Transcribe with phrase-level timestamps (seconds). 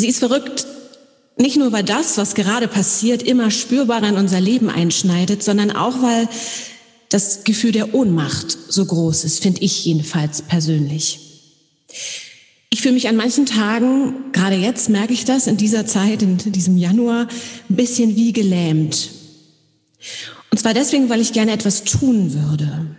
[0.00, 0.66] Sie ist verrückt,
[1.36, 6.00] nicht nur weil das, was gerade passiert, immer spürbarer in unser Leben einschneidet, sondern auch
[6.00, 6.26] weil
[7.10, 11.20] das Gefühl der Ohnmacht so groß ist, finde ich jedenfalls persönlich.
[12.70, 16.38] Ich fühle mich an manchen Tagen, gerade jetzt merke ich das, in dieser Zeit, in
[16.38, 17.28] diesem Januar,
[17.68, 19.10] ein bisschen wie gelähmt.
[20.50, 22.96] Und zwar deswegen, weil ich gerne etwas tun würde.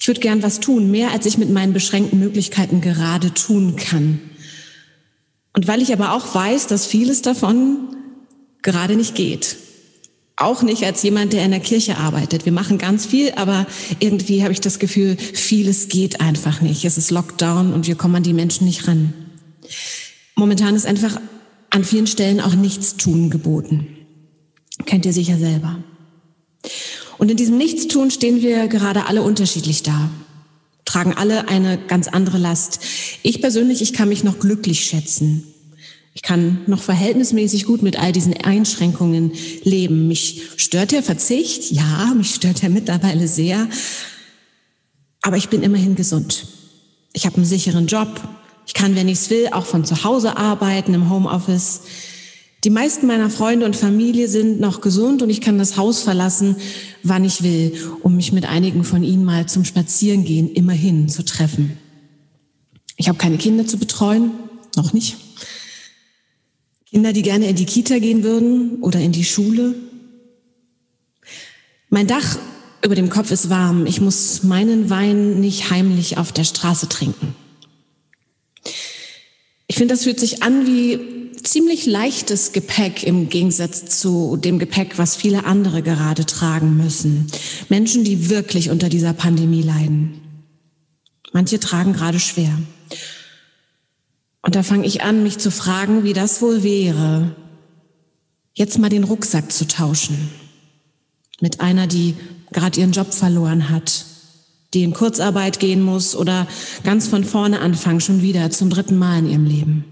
[0.00, 4.20] Ich würde gern was tun, mehr als ich mit meinen beschränkten Möglichkeiten gerade tun kann.
[5.60, 7.94] Und weil ich aber auch weiß, dass vieles davon
[8.62, 9.58] gerade nicht geht.
[10.36, 12.46] Auch nicht als jemand, der in der Kirche arbeitet.
[12.46, 13.66] Wir machen ganz viel, aber
[13.98, 16.86] irgendwie habe ich das Gefühl, vieles geht einfach nicht.
[16.86, 19.12] Es ist Lockdown und wir kommen an die Menschen nicht ran.
[20.34, 21.20] Momentan ist einfach
[21.68, 23.86] an vielen Stellen auch Nichtstun geboten.
[24.86, 25.76] Kennt ihr sicher selber.
[27.18, 30.08] Und in diesem Nichtstun stehen wir gerade alle unterschiedlich da,
[30.86, 32.80] tragen alle eine ganz andere Last.
[33.22, 35.49] Ich persönlich, ich kann mich noch glücklich schätzen.
[36.20, 39.32] Ich kann noch verhältnismäßig gut mit all diesen Einschränkungen
[39.64, 40.06] leben.
[40.06, 43.66] Mich stört der Verzicht, ja, mich stört er mittlerweile sehr,
[45.22, 46.46] aber ich bin immerhin gesund.
[47.14, 48.20] Ich habe einen sicheren Job.
[48.66, 51.80] Ich kann, wenn ich es will, auch von zu Hause arbeiten, im Homeoffice.
[52.64, 56.56] Die meisten meiner Freunde und Familie sind noch gesund und ich kann das Haus verlassen,
[57.02, 61.78] wann ich will, um mich mit einigen von ihnen mal zum Spazierengehen immerhin zu treffen.
[62.98, 64.32] Ich habe keine Kinder zu betreuen,
[64.76, 65.16] noch nicht.
[66.90, 69.74] Kinder, die gerne in die Kita gehen würden oder in die Schule.
[71.88, 72.38] Mein Dach
[72.84, 73.86] über dem Kopf ist warm.
[73.86, 77.34] Ich muss meinen Wein nicht heimlich auf der Straße trinken.
[79.68, 80.98] Ich finde, das fühlt sich an wie
[81.42, 87.28] ziemlich leichtes Gepäck im Gegensatz zu dem Gepäck, was viele andere gerade tragen müssen.
[87.68, 90.20] Menschen, die wirklich unter dieser Pandemie leiden.
[91.32, 92.50] Manche tragen gerade schwer.
[94.42, 97.34] Und da fange ich an, mich zu fragen, wie das wohl wäre,
[98.54, 100.30] jetzt mal den Rucksack zu tauschen.
[101.40, 102.14] Mit einer, die
[102.52, 104.04] gerade ihren Job verloren hat,
[104.74, 106.46] die in Kurzarbeit gehen muss oder
[106.84, 109.84] ganz von vorne anfangen, schon wieder zum dritten Mal in ihrem Leben.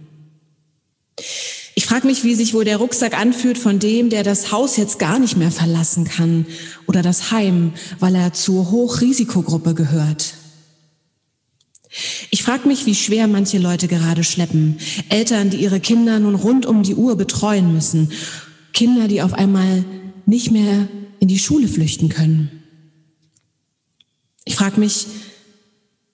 [1.74, 4.98] Ich frage mich, wie sich wohl der Rucksack anfühlt von dem, der das Haus jetzt
[4.98, 6.46] gar nicht mehr verlassen kann
[6.86, 10.34] oder das Heim, weil er zur Hochrisikogruppe gehört.
[12.30, 14.78] Ich frage mich, wie schwer manche Leute gerade schleppen.
[15.08, 18.12] Eltern, die ihre Kinder nun rund um die Uhr betreuen müssen.
[18.72, 19.84] Kinder, die auf einmal
[20.26, 20.88] nicht mehr
[21.20, 22.50] in die Schule flüchten können.
[24.44, 25.06] Ich frage mich,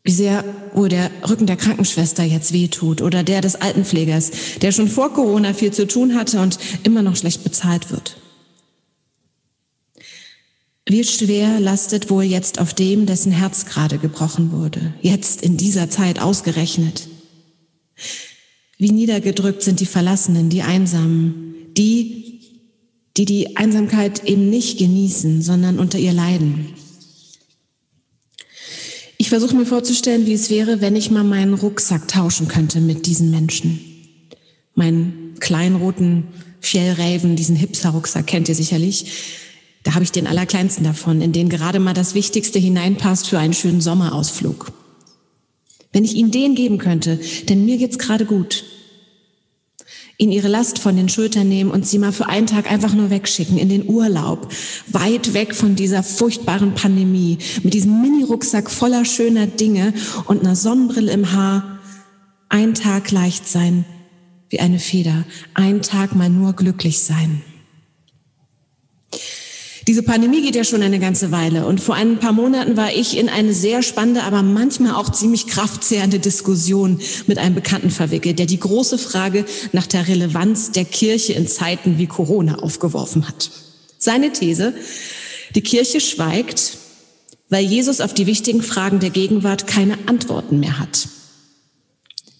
[0.04, 4.30] wie sehr wohl der Rücken der Krankenschwester jetzt wehtut oder der des Altenpflegers,
[4.60, 8.16] der schon vor Corona viel zu tun hatte und immer noch schlecht bezahlt wird.
[10.86, 15.88] Wie schwer lastet wohl jetzt auf dem, dessen Herz gerade gebrochen wurde, jetzt in dieser
[15.88, 17.08] Zeit ausgerechnet.
[18.76, 22.40] Wie niedergedrückt sind die Verlassenen, die Einsamen, die,
[23.16, 26.74] die die Einsamkeit eben nicht genießen, sondern unter ihr leiden.
[29.16, 33.06] Ich versuche mir vorzustellen, wie es wäre, wenn ich mal meinen Rucksack tauschen könnte mit
[33.06, 33.80] diesen Menschen.
[34.74, 36.24] Meinen kleinen roten
[36.60, 39.06] Fjellraven, diesen Hipster-Rucksack kennt ihr sicherlich
[39.84, 43.54] da habe ich den allerkleinsten davon, in den gerade mal das Wichtigste hineinpasst für einen
[43.54, 44.72] schönen Sommerausflug.
[45.92, 48.64] Wenn ich Ihnen den geben könnte, denn mir geht's gerade gut.
[50.16, 53.10] Ihnen Ihre Last von den Schultern nehmen und Sie mal für einen Tag einfach nur
[53.10, 54.48] wegschicken in den Urlaub,
[54.88, 59.92] weit weg von dieser furchtbaren Pandemie, mit diesem Mini-Rucksack voller schöner Dinge
[60.24, 61.78] und einer Sonnenbrille im Haar.
[62.48, 63.84] Ein Tag leicht sein
[64.50, 65.24] wie eine Feder,
[65.54, 67.42] ein Tag mal nur glücklich sein.
[69.86, 73.18] Diese Pandemie geht ja schon eine ganze Weile und vor ein paar Monaten war ich
[73.18, 78.46] in eine sehr spannende, aber manchmal auch ziemlich kraftzehrende Diskussion mit einem Bekannten verwickelt, der
[78.46, 83.50] die große Frage nach der Relevanz der Kirche in Zeiten wie Corona aufgeworfen hat.
[83.98, 84.72] Seine These,
[85.54, 86.78] die Kirche schweigt,
[87.50, 91.08] weil Jesus auf die wichtigen Fragen der Gegenwart keine Antworten mehr hat.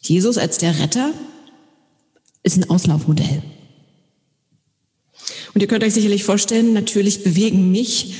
[0.01, 1.13] Jesus als der Retter
[2.43, 3.43] ist ein Auslaufmodell.
[5.55, 8.15] Und ihr könnt euch sicherlich vorstellen, natürlich bewegen mich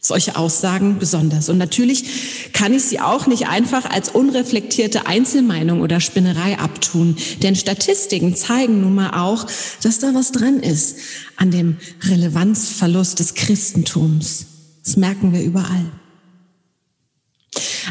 [0.00, 1.48] solche Aussagen besonders.
[1.48, 7.16] Und natürlich kann ich sie auch nicht einfach als unreflektierte Einzelmeinung oder Spinnerei abtun.
[7.42, 9.46] Denn Statistiken zeigen nun mal auch,
[9.82, 10.98] dass da was dran ist
[11.36, 14.46] an dem Relevanzverlust des Christentums.
[14.84, 15.86] Das merken wir überall.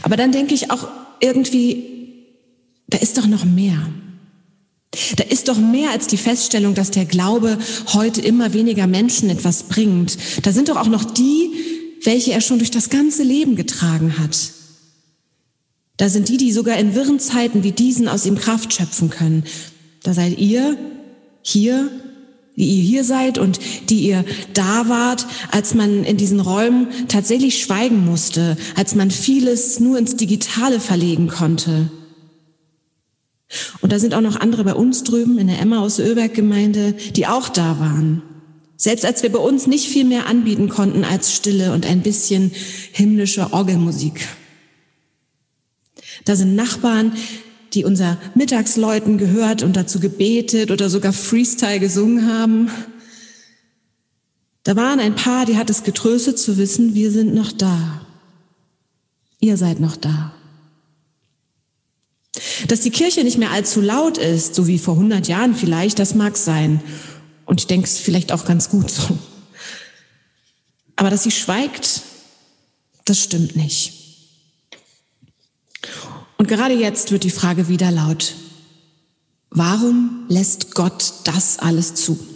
[0.04, 0.88] Aber dann denke ich auch
[1.20, 2.26] irgendwie,
[2.88, 3.88] da ist doch noch mehr.
[5.16, 7.58] Da ist doch mehr als die Feststellung, dass der Glaube
[7.94, 10.18] heute immer weniger Menschen etwas bringt.
[10.44, 11.52] Da sind doch auch noch die,
[12.04, 14.52] welche er schon durch das ganze Leben getragen hat.
[15.98, 19.44] Da sind die, die sogar in wirren Zeiten wie diesen aus ihm Kraft schöpfen können.
[20.04, 20.78] Da seid ihr
[21.42, 21.90] hier,
[22.56, 27.62] die ihr hier seid und die ihr da wart, als man in diesen Räumen tatsächlich
[27.62, 31.90] schweigen musste, als man vieles nur ins Digitale verlegen konnte.
[33.82, 36.94] Und da sind auch noch andere bei uns drüben in der Emma aus Öberg Gemeinde,
[36.94, 38.22] die auch da waren.
[38.76, 42.52] Selbst als wir bei uns nicht viel mehr anbieten konnten als Stille und ein bisschen
[42.92, 44.28] himmlische Orgelmusik.
[46.26, 47.14] Da sind Nachbarn,
[47.74, 52.70] die unser Mittagsleuten gehört und dazu gebetet oder sogar Freestyle gesungen haben.
[54.64, 58.02] Da waren ein paar, die hat es getröstet zu wissen, wir sind noch da.
[59.40, 60.33] Ihr seid noch da.
[62.68, 66.16] Dass die Kirche nicht mehr allzu laut ist, so wie vor 100 Jahren vielleicht, das
[66.16, 66.82] mag sein.
[67.46, 69.18] Und ich denke es vielleicht auch ganz gut so.
[70.96, 72.02] Aber dass sie schweigt,
[73.06, 73.94] das stimmt nicht.
[76.38, 78.36] Und gerade jetzt wird die Frage wieder laut.
[79.50, 82.33] Warum lässt Gott das alles zu?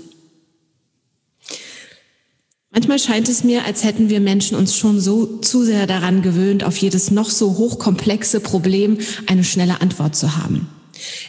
[2.78, 6.64] Manchmal scheint es mir, als hätten wir Menschen uns schon so zu sehr daran gewöhnt,
[6.64, 10.70] auf jedes noch so hochkomplexe Problem eine schnelle Antwort zu haben.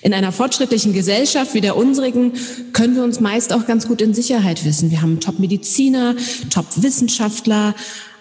[0.02, 2.34] In einer fortschrittlichen Gesellschaft wie der unsrigen
[2.74, 4.90] können wir uns meist auch ganz gut in Sicherheit wissen.
[4.90, 6.16] Wir haben Top-Mediziner,
[6.50, 7.74] Top-Wissenschaftler,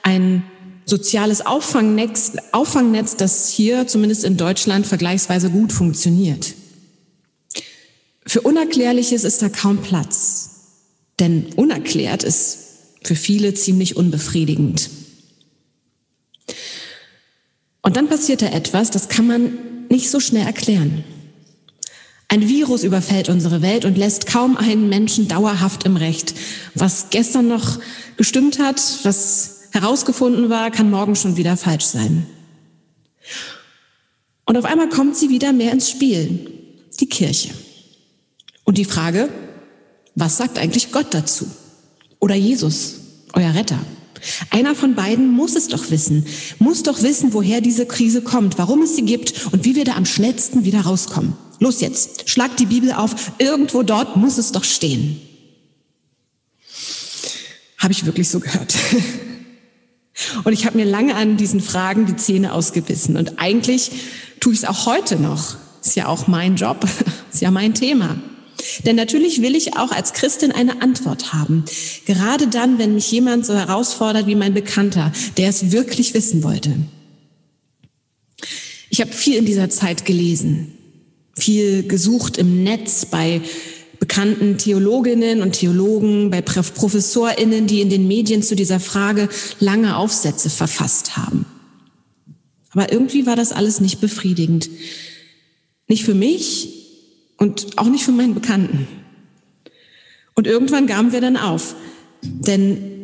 [0.04, 0.44] ein
[0.86, 6.54] soziales Auffangnetz, Auffangnetz, das hier zumindest in Deutschland vergleichsweise gut funktioniert.
[8.26, 10.52] Für Unerklärliches ist da kaum Platz,
[11.20, 12.67] denn unerklärt ist
[13.04, 14.90] für viele ziemlich unbefriedigend.
[17.82, 19.58] Und dann passierte etwas, das kann man
[19.90, 21.04] nicht so schnell erklären.
[22.30, 26.34] Ein Virus überfällt unsere Welt und lässt kaum einen Menschen dauerhaft im Recht.
[26.76, 27.80] Was gestern noch
[28.18, 32.26] gestimmt hat, was herausgefunden war, kann morgen schon wieder falsch sein.
[34.46, 36.52] Und auf einmal kommt sie wieder mehr ins Spiel,
[37.00, 37.54] die Kirche.
[38.66, 39.30] Und die Frage,
[40.16, 41.50] was sagt eigentlich Gott dazu?
[42.20, 42.96] Oder Jesus,
[43.34, 43.80] euer Retter?
[44.50, 46.26] Einer von beiden muss es doch wissen,
[46.60, 49.96] muss doch wissen, woher diese Krise kommt, warum es sie gibt und wie wir da
[49.96, 51.34] am schnellsten wieder rauskommen.
[51.60, 55.20] Los jetzt, schlag die Bibel auf, irgendwo dort muss es doch stehen.
[57.78, 58.76] Habe ich wirklich so gehört.
[60.44, 63.18] Und ich habe mir lange an diesen Fragen die Zähne ausgebissen.
[63.18, 63.92] Und eigentlich
[64.40, 65.58] tue ich es auch heute noch.
[65.84, 66.88] Ist ja auch mein Job,
[67.32, 68.18] ist ja mein Thema.
[68.86, 71.66] Denn natürlich will ich auch als Christin eine Antwort haben.
[72.06, 76.76] Gerade dann, wenn mich jemand so herausfordert wie mein Bekannter, der es wirklich wissen wollte.
[78.90, 80.74] Ich habe viel in dieser Zeit gelesen,
[81.36, 83.42] viel gesucht im Netz bei
[84.00, 89.28] bekannten Theologinnen und Theologen, bei Professorinnen, die in den Medien zu dieser Frage
[89.60, 91.46] lange Aufsätze verfasst haben.
[92.72, 94.70] Aber irgendwie war das alles nicht befriedigend.
[95.88, 96.77] Nicht für mich
[97.38, 98.88] und auch nicht für meinen Bekannten.
[100.36, 101.76] Und irgendwann gaben wir dann auf,
[102.22, 102.98] denn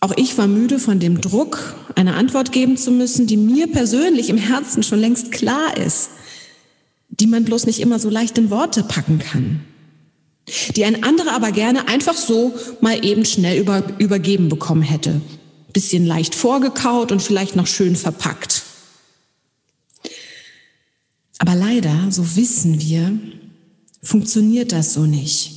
[0.00, 4.28] auch ich war müde von dem Druck, eine Antwort geben zu müssen, die mir persönlich
[4.28, 6.10] im Herzen schon längst klar ist,
[7.08, 9.60] die man bloß nicht immer so leicht in Worte packen kann,
[10.76, 15.20] die ein anderer aber gerne einfach so mal eben schnell über, übergeben bekommen hätte.
[15.72, 18.62] Bisschen leicht vorgekaut und vielleicht noch schön verpackt.
[21.38, 23.18] Aber leider, so wissen wir,
[24.04, 25.50] funktioniert das so nicht.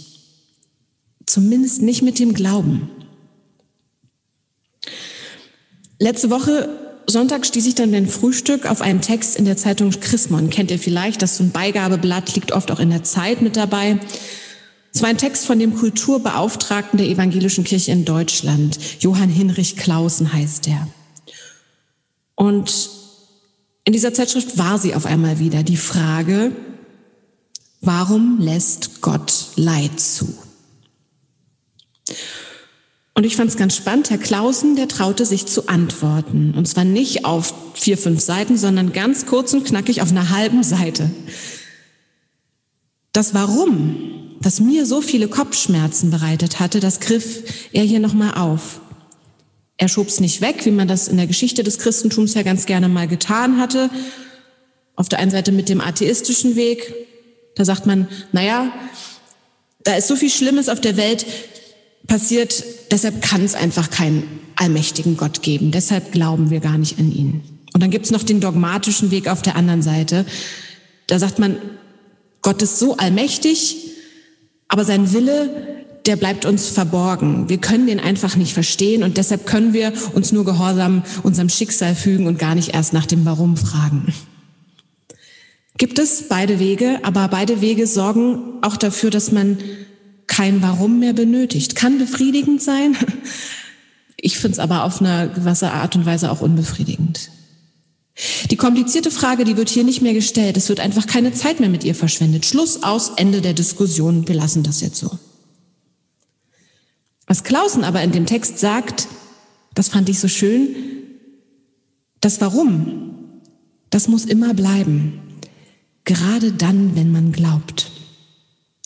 [1.25, 2.89] Zumindest nicht mit dem Glauben.
[5.99, 6.69] Letzte Woche
[7.09, 10.49] Sonntag stieß ich dann beim Frühstück auf einen Text in der Zeitung Chrismon.
[10.49, 11.21] Kennt ihr vielleicht?
[11.21, 13.97] Das ist so ein Beigabeblatt, liegt oft auch in der Zeit mit dabei.
[14.93, 18.77] Es war ein Text von dem Kulturbeauftragten der Evangelischen Kirche in Deutschland.
[18.99, 20.87] Johann Hinrich Clausen heißt er.
[22.35, 22.89] Und
[23.85, 26.51] in dieser Zeitschrift war sie auf einmal wieder die Frage,
[27.87, 30.37] Warum lässt Gott Leid zu?
[33.13, 34.09] Und ich fand es ganz spannend.
[34.09, 36.53] Herr Clausen, der traute sich zu antworten.
[36.57, 40.63] Und zwar nicht auf vier, fünf Seiten, sondern ganz kurz und knackig auf einer halben
[40.63, 41.09] Seite.
[43.13, 48.81] Das Warum, das mir so viele Kopfschmerzen bereitet hatte, das griff er hier nochmal auf.
[49.77, 52.65] Er schob es nicht weg, wie man das in der Geschichte des Christentums ja ganz
[52.65, 53.89] gerne mal getan hatte.
[54.97, 56.93] Auf der einen Seite mit dem atheistischen Weg,
[57.57, 58.71] da sagt man, naja,
[59.83, 61.25] da ist so viel Schlimmes auf der Welt
[62.05, 64.23] passiert, deshalb kann es einfach keinen
[64.55, 65.71] allmächtigen Gott geben.
[65.71, 67.41] Deshalb glauben wir gar nicht an ihn.
[67.73, 70.25] Und dann gibt's noch den dogmatischen Weg auf der anderen Seite.
[71.07, 71.57] Da sagt man,
[72.41, 73.77] Gott ist so allmächtig,
[74.67, 75.49] aber sein Wille,
[76.05, 77.49] der bleibt uns verborgen.
[77.49, 81.95] Wir können den einfach nicht verstehen und deshalb können wir uns nur gehorsam unserem Schicksal
[81.95, 84.13] fügen und gar nicht erst nach dem Warum fragen
[85.77, 89.57] gibt es beide Wege, aber beide Wege sorgen auch dafür, dass man
[90.27, 91.75] kein Warum mehr benötigt.
[91.75, 92.95] Kann befriedigend sein.
[94.19, 97.29] Ich finde es aber auf eine gewisse Art und Weise auch unbefriedigend.
[98.49, 100.57] Die komplizierte Frage, die wird hier nicht mehr gestellt.
[100.57, 102.45] Es wird einfach keine Zeit mehr mit ihr verschwendet.
[102.45, 104.27] Schluss aus, Ende der Diskussion.
[104.27, 105.19] Wir lassen das jetzt so.
[107.27, 109.07] Was Klausen aber in dem Text sagt,
[109.75, 110.75] das fand ich so schön,
[112.19, 113.43] das Warum,
[113.91, 115.26] das muss immer bleiben.
[116.07, 117.91] Gerade dann, wenn man glaubt.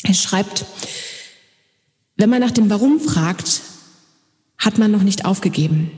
[0.01, 0.65] Er schreibt,
[2.15, 3.61] wenn man nach dem Warum fragt,
[4.57, 5.91] hat man noch nicht aufgegeben.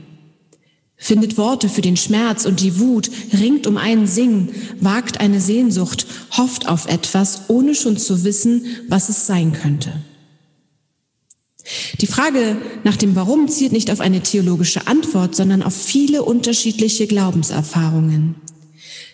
[0.98, 4.50] Findet Worte für den Schmerz und die Wut, ringt um einen Singen,
[4.80, 9.92] wagt eine Sehnsucht, hofft auf etwas, ohne schon zu wissen, was es sein könnte.
[12.02, 17.06] Die Frage nach dem Warum zielt nicht auf eine theologische Antwort, sondern auf viele unterschiedliche
[17.06, 18.34] Glaubenserfahrungen.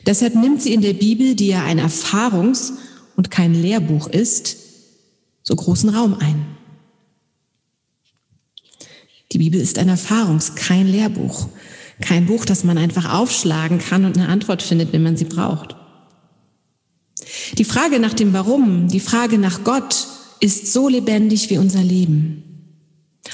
[0.07, 2.73] Deshalb nimmt sie in der Bibel, die ja ein Erfahrungs-
[3.17, 4.57] und kein Lehrbuch ist,
[5.43, 6.47] so großen Raum ein.
[9.33, 11.49] Die Bibel ist ein Erfahrungs-, kein Lehrbuch.
[12.01, 15.77] Kein Buch, das man einfach aufschlagen kann und eine Antwort findet, wenn man sie braucht.
[17.59, 20.07] Die Frage nach dem Warum, die Frage nach Gott
[20.41, 22.43] ist so lebendig wie unser Leben.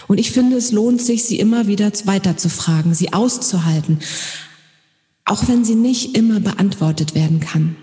[0.08, 4.00] Und ich finde, es lohnt sich, sie immer wieder weiter zu fragen, sie auszuhalten,
[5.26, 7.76] auch wenn sie nicht immer beantwortet werden kann.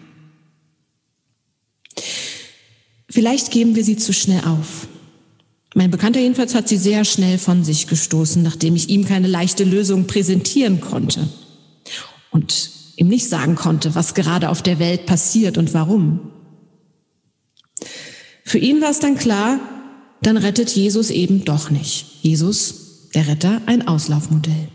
[3.10, 4.88] Vielleicht geben wir sie zu schnell auf.
[5.76, 9.64] Mein Bekannter jedenfalls hat sie sehr schnell von sich gestoßen, nachdem ich ihm keine leichte
[9.64, 11.28] Lösung präsentieren konnte
[12.32, 16.32] und ihm nicht sagen konnte, was gerade auf der Welt passiert und warum.
[18.46, 19.60] Für ihn war es dann klar,
[20.22, 22.06] dann rettet Jesus eben doch nicht.
[22.22, 24.70] Jesus, der Retter, ein Auslaufmodell.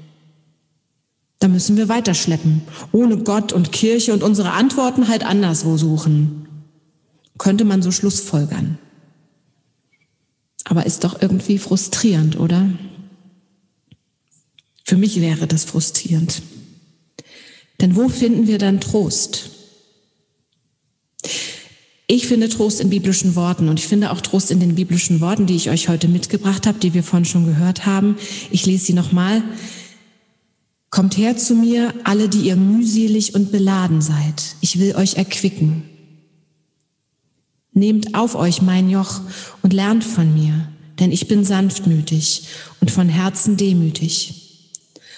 [1.39, 6.49] Da müssen wir weiterschleppen, ohne Gott und Kirche und unsere Antworten halt anderswo suchen.
[7.39, 8.79] Könnte man so Schlussfolgern.
[10.65, 12.69] Aber ist doch irgendwie frustrierend, oder?
[14.85, 16.43] Für mich wäre das frustrierend.
[17.81, 19.51] Denn wo finden wir dann Trost?
[22.09, 25.47] Ich finde Trost in biblischen Worten und ich finde auch Trost in den biblischen Worten,
[25.47, 28.17] die ich euch heute mitgebracht habe, die wir vorhin schon gehört haben.
[28.51, 29.43] Ich lese sie nochmal.
[30.99, 34.57] Kommt her zu mir, alle, die ihr mühselig und beladen seid.
[34.61, 35.85] Ich will euch erquicken.
[37.73, 39.21] Nehmt auf euch mein Joch
[39.63, 42.49] und lernt von mir, denn ich bin sanftmütig
[42.81, 44.75] und von Herzen demütig.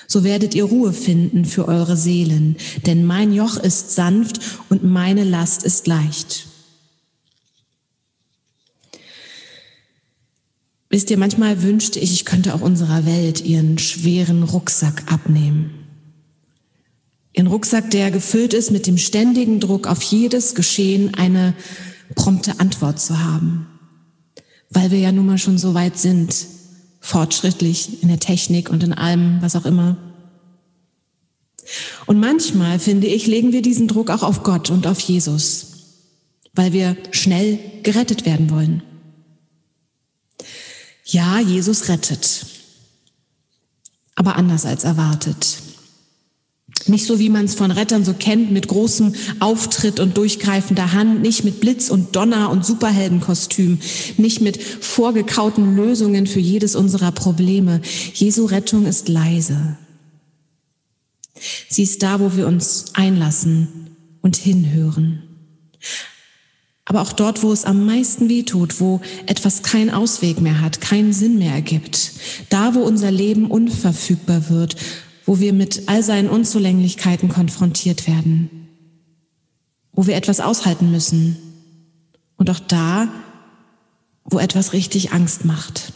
[0.07, 5.25] So werdet ihr Ruhe finden für eure Seelen, denn mein Joch ist sanft und meine
[5.25, 6.50] Last ist leicht.
[10.91, 15.71] Wisst ihr, manchmal wünschte ich, ich könnte auch unserer Welt ihren schweren Rucksack abnehmen.
[17.33, 21.55] Ihren Rucksack, der gefüllt ist mit dem ständigen Druck, auf jedes Geschehen eine
[22.17, 23.69] prompte Antwort zu haben.
[24.69, 26.35] Weil wir ja nun mal schon so weit sind,
[26.99, 29.97] fortschrittlich in der Technik und in allem, was auch immer.
[32.07, 35.67] Und manchmal, finde ich, legen wir diesen Druck auch auf Gott und auf Jesus,
[36.53, 38.83] weil wir schnell gerettet werden wollen.
[41.11, 42.47] Ja, Jesus rettet,
[44.15, 45.59] aber anders als erwartet.
[46.87, 51.21] Nicht so, wie man es von Rettern so kennt, mit großem Auftritt und durchgreifender Hand,
[51.21, 53.81] nicht mit Blitz und Donner und Superheldenkostüm,
[54.19, 57.81] nicht mit vorgekauten Lösungen für jedes unserer Probleme.
[58.15, 59.77] Jesu Rettung ist leise.
[61.69, 65.25] Sie ist da, wo wir uns einlassen und hinhören.
[66.91, 71.13] Aber auch dort, wo es am meisten wehtut, wo etwas keinen Ausweg mehr hat, keinen
[71.13, 72.11] Sinn mehr ergibt.
[72.49, 74.75] Da, wo unser Leben unverfügbar wird,
[75.25, 78.67] wo wir mit all seinen Unzulänglichkeiten konfrontiert werden,
[79.93, 81.37] wo wir etwas aushalten müssen
[82.37, 83.07] und auch da,
[84.25, 85.93] wo etwas richtig Angst macht.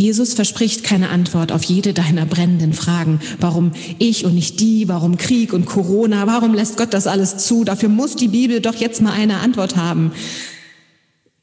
[0.00, 3.20] Jesus verspricht keine Antwort auf jede deiner brennenden Fragen.
[3.38, 4.88] Warum ich und nicht die?
[4.88, 6.26] Warum Krieg und Corona?
[6.26, 7.64] Warum lässt Gott das alles zu?
[7.64, 10.12] Dafür muss die Bibel doch jetzt mal eine Antwort haben.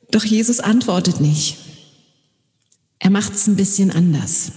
[0.10, 1.58] Doch Jesus antwortet nicht.
[2.98, 4.52] Er macht es ein bisschen anders.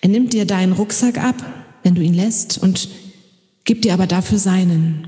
[0.00, 1.36] Er nimmt dir deinen Rucksack ab,
[1.82, 2.88] wenn du ihn lässt, und
[3.64, 5.06] gibt dir aber dafür seinen.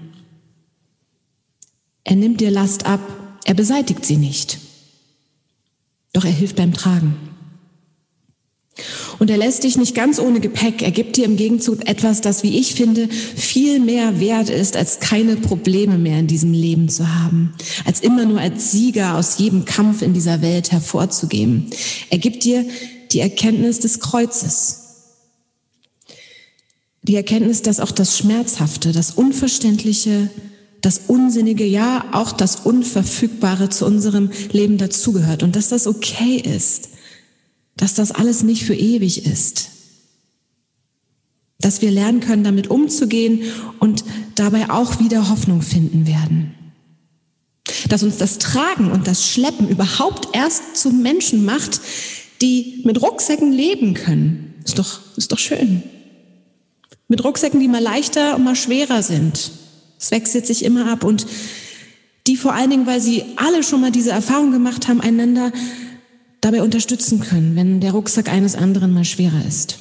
[2.04, 3.00] Er nimmt dir Last ab,
[3.46, 4.67] er beseitigt sie nicht.
[6.12, 7.16] Doch er hilft beim Tragen.
[9.18, 10.82] Und er lässt dich nicht ganz ohne Gepäck.
[10.82, 15.00] Er gibt dir im Gegenzug etwas, das, wie ich finde, viel mehr wert ist, als
[15.00, 17.54] keine Probleme mehr in diesem Leben zu haben.
[17.84, 21.66] Als immer nur als Sieger aus jedem Kampf in dieser Welt hervorzugehen.
[22.10, 22.64] Er gibt dir
[23.10, 24.84] die Erkenntnis des Kreuzes.
[27.02, 30.30] Die Erkenntnis, dass auch das Schmerzhafte, das Unverständliche
[30.80, 36.90] das Unsinnige, ja auch das Unverfügbare zu unserem Leben dazugehört und dass das okay ist,
[37.76, 39.70] dass das alles nicht für ewig ist,
[41.60, 43.42] dass wir lernen können, damit umzugehen
[43.80, 44.04] und
[44.36, 46.54] dabei auch wieder Hoffnung finden werden.
[47.88, 51.80] Dass uns das Tragen und das Schleppen überhaupt erst zu Menschen macht,
[52.40, 54.54] die mit Rucksäcken leben können.
[54.64, 55.82] Ist doch, ist doch schön.
[57.08, 59.50] Mit Rucksäcken, die mal leichter und mal schwerer sind.
[59.98, 61.26] Es wechselt sich immer ab und
[62.26, 65.50] die vor allen Dingen, weil sie alle schon mal diese Erfahrung gemacht haben, einander
[66.40, 69.78] dabei unterstützen können, wenn der Rucksack eines anderen mal schwerer ist.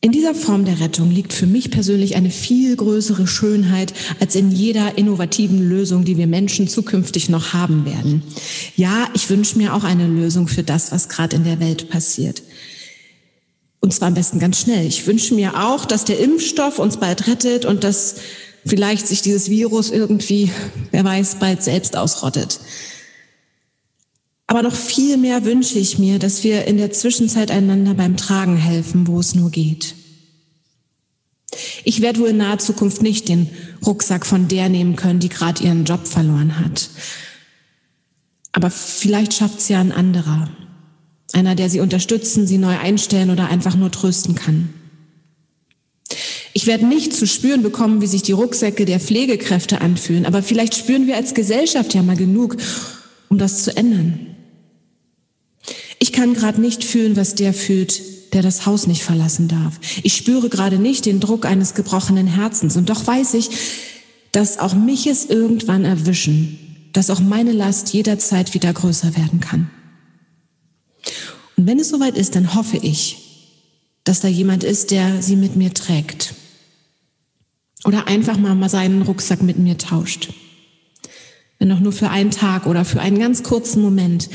[0.00, 4.52] In dieser Form der Rettung liegt für mich persönlich eine viel größere Schönheit als in
[4.52, 8.22] jeder innovativen Lösung, die wir Menschen zukünftig noch haben werden.
[8.76, 12.42] Ja, ich wünsche mir auch eine Lösung für das, was gerade in der Welt passiert.
[13.80, 14.86] Und zwar am besten ganz schnell.
[14.86, 18.16] Ich wünsche mir auch, dass der Impfstoff uns bald rettet und dass
[18.66, 20.50] vielleicht sich dieses Virus irgendwie,
[20.90, 22.60] wer weiß, bald selbst ausrottet.
[24.46, 28.56] Aber noch viel mehr wünsche ich mir, dass wir in der Zwischenzeit einander beim Tragen
[28.56, 29.94] helfen, wo es nur geht.
[31.84, 33.48] Ich werde wohl in naher Zukunft nicht den
[33.84, 36.88] Rucksack von der nehmen können, die gerade ihren Job verloren hat.
[38.52, 40.48] Aber vielleicht schafft es ja ein anderer.
[41.32, 44.70] Einer, der sie unterstützen, sie neu einstellen oder einfach nur trösten kann.
[46.54, 50.74] Ich werde nicht zu spüren bekommen, wie sich die Rucksäcke der Pflegekräfte anfühlen, aber vielleicht
[50.74, 52.56] spüren wir als Gesellschaft ja mal genug,
[53.28, 54.34] um das zu ändern.
[55.98, 59.78] Ich kann gerade nicht fühlen, was der fühlt, der das Haus nicht verlassen darf.
[60.02, 62.76] Ich spüre gerade nicht den Druck eines gebrochenen Herzens.
[62.76, 63.50] Und doch weiß ich,
[64.32, 66.58] dass auch mich es irgendwann erwischen,
[66.92, 69.70] dass auch meine Last jederzeit wieder größer werden kann.
[71.58, 73.18] Und wenn es soweit ist, dann hoffe ich,
[74.04, 76.34] dass da jemand ist, der sie mit mir trägt.
[77.84, 80.32] Oder einfach mal seinen Rucksack mit mir tauscht.
[81.58, 84.30] Wenn auch nur für einen Tag oder für einen ganz kurzen Moment,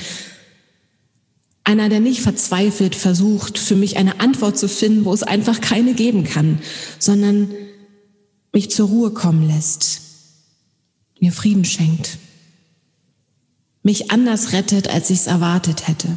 [1.63, 5.93] einer, der nicht verzweifelt versucht, für mich eine Antwort zu finden, wo es einfach keine
[5.93, 6.59] geben kann,
[6.99, 7.53] sondern
[8.51, 10.01] mich zur Ruhe kommen lässt,
[11.21, 12.17] mir Frieden schenkt,
[13.81, 16.09] mich anders rettet, als ich es erwartet hätte.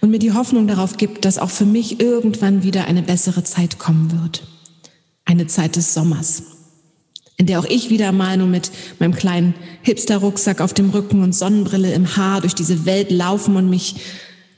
[0.00, 3.78] Und mir die Hoffnung darauf gibt, dass auch für mich irgendwann wieder eine bessere Zeit
[3.78, 4.46] kommen wird.
[5.24, 6.42] Eine Zeit des Sommers
[7.40, 11.34] in der auch ich wieder mal nur mit meinem kleinen Hipster-Rucksack auf dem Rücken und
[11.34, 13.96] Sonnenbrille im Haar durch diese Welt laufen und mich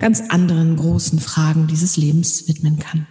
[0.01, 3.07] ganz anderen großen Fragen dieses Lebens widmen kann.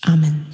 [0.00, 0.46] Amen.